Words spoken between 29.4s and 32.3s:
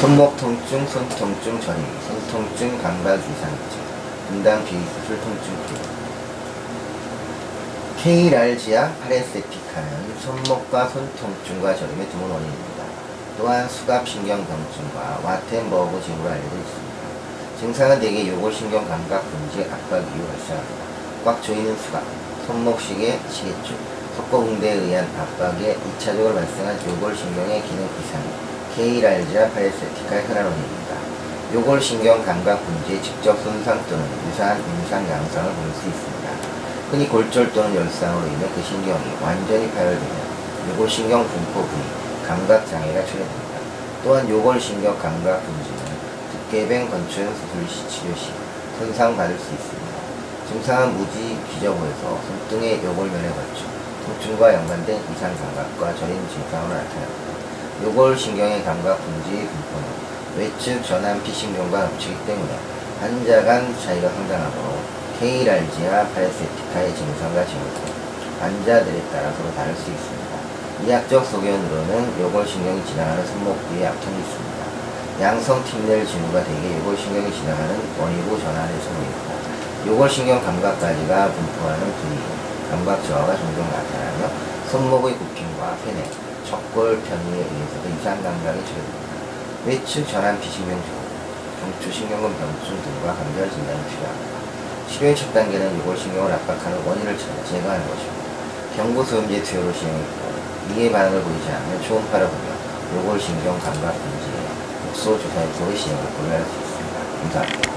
파레세티카의 흔한 원인입니다. 요골 신경